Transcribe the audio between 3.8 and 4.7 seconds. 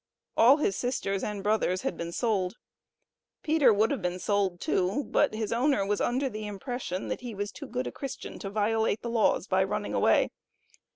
have been sold